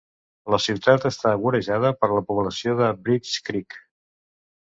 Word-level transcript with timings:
La 0.53 0.57
ciutat 0.67 1.03
està 1.09 1.33
vorejada 1.43 1.91
per 1.99 2.09
la 2.13 2.23
població 2.29 2.75
de 2.81 2.89
Bridge 3.09 3.45
Creek. 3.51 3.77